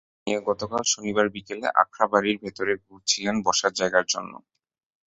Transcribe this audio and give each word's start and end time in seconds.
তাঁদের 0.03 0.25
নিয়ে 0.25 0.39
গতকাল 0.49 0.83
শনিবার 0.91 1.27
বিকেলে 1.35 1.67
আখড়াবাড়ির 1.81 2.37
ভেতর 2.43 2.67
ঘুরছিলেন 2.85 3.35
বসার 3.45 3.71
জায়গার 3.79 4.05
জন্য। 4.13 4.33